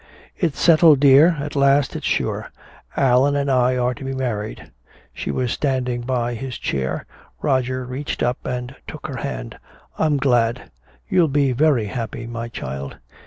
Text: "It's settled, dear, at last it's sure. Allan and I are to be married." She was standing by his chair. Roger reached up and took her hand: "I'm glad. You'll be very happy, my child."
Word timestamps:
"It's 0.35 0.59
settled, 0.59 0.99
dear, 0.99 1.37
at 1.39 1.55
last 1.55 1.95
it's 1.95 2.07
sure. 2.07 2.49
Allan 2.97 3.35
and 3.35 3.51
I 3.51 3.77
are 3.77 3.93
to 3.93 4.03
be 4.03 4.15
married." 4.15 4.71
She 5.13 5.29
was 5.29 5.51
standing 5.51 6.01
by 6.01 6.33
his 6.33 6.57
chair. 6.57 7.05
Roger 7.43 7.85
reached 7.85 8.23
up 8.23 8.43
and 8.43 8.75
took 8.87 9.05
her 9.05 9.17
hand: 9.17 9.59
"I'm 9.99 10.17
glad. 10.17 10.71
You'll 11.07 11.27
be 11.27 11.51
very 11.51 11.85
happy, 11.85 12.25
my 12.25 12.47
child." 12.49 12.97